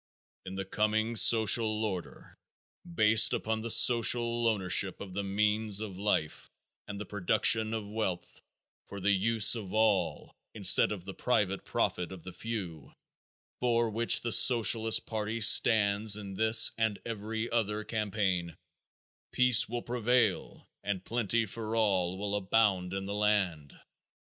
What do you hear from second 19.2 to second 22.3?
peace will prevail and plenty for all